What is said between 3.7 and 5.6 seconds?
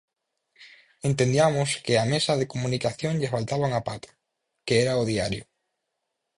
pata, que era o diario.